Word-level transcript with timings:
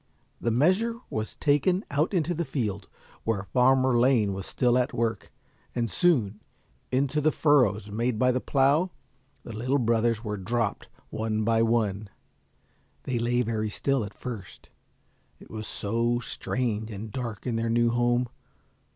The 0.39 0.49
measure 0.49 0.95
was 1.11 1.35
taken, 1.35 1.85
out 1.91 2.11
into 2.11 2.33
the 2.33 2.43
field, 2.43 2.87
where 3.23 3.43
Farmer 3.53 3.99
Lane 3.99 4.33
was 4.33 4.47
still 4.47 4.75
at 4.75 4.95
work, 4.95 5.31
and 5.75 5.91
soon, 5.91 6.39
into 6.91 7.21
the 7.21 7.31
furrows 7.31 7.91
made 7.91 8.17
by 8.17 8.31
the 8.31 8.41
plow, 8.41 8.89
the 9.43 9.53
little 9.55 9.77
brothers 9.77 10.23
were 10.23 10.37
dropped 10.37 10.89
one 11.11 11.43
by 11.43 11.61
one. 11.61 12.09
They 13.03 13.19
lay 13.19 13.43
very 13.43 13.69
still 13.69 14.03
at 14.03 14.15
first. 14.15 14.69
It 15.39 15.51
was 15.51 15.67
so 15.67 16.19
strange 16.19 16.89
and 16.89 17.11
dark 17.11 17.45
in 17.45 17.55
their 17.55 17.69
new 17.69 17.91
home. 17.91 18.27